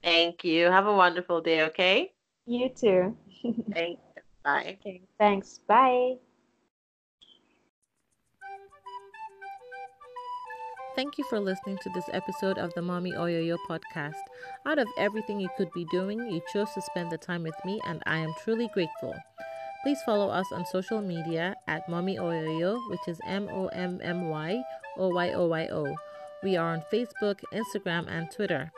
[0.04, 0.66] Thank you.
[0.66, 1.64] Have a wonderful day.
[1.64, 2.14] Okay.
[2.46, 3.18] You too.
[3.74, 4.02] Thanks.
[4.44, 4.78] Bye.
[4.80, 5.02] Okay.
[5.20, 5.60] Thanks.
[5.68, 6.16] Bye.
[10.96, 14.20] Thank you for listening to this episode of the Mommy Oyoyo podcast.
[14.66, 17.80] Out of everything you could be doing, you chose to spend the time with me,
[17.88, 19.16] and I am truly grateful.
[19.84, 24.30] Please follow us on social media at Mommy Oyoyo, which is M O M M
[24.30, 24.62] Y
[24.98, 25.96] O Y O Y O.
[26.44, 28.72] We are on Facebook, Instagram, and Twitter.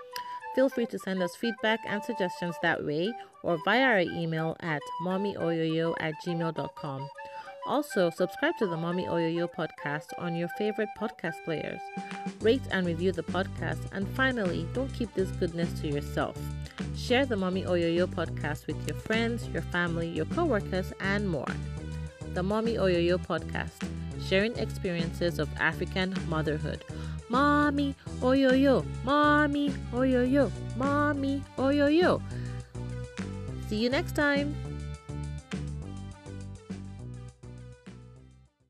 [0.54, 4.82] Feel free to send us feedback and suggestions that way or via our email at
[5.04, 7.10] mommyoyoyo at gmail.com.
[7.68, 11.80] Also, subscribe to the Mommy Oyoyo podcast on your favorite podcast players.
[12.42, 13.80] Rate and review the podcast.
[13.92, 16.38] And finally, don't keep this goodness to yourself.
[16.96, 21.48] Share the Mommy Oyoyo podcast with your friends, your family, your coworkers, and more.
[22.34, 23.88] The Mommy Oyoyo podcast,
[24.28, 26.84] sharing experiences of African motherhood.
[27.30, 32.22] Mommy Oyoyo, Mommy Oyoyo, Mommy Oyoyo.
[33.70, 34.56] See you next time.